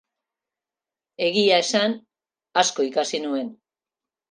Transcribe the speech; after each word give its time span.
Egia 1.25 1.59
esan, 1.65 1.95
asko 2.65 2.89
ikasi 2.91 3.23
nuen. 3.29 3.55